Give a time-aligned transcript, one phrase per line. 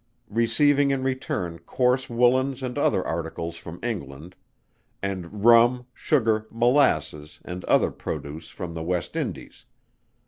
[0.31, 4.33] Receiving in return coarse Woollens and other articles from England;
[5.03, 9.65] and Rum, Sugar, Molasses, and other produce from the West Indies.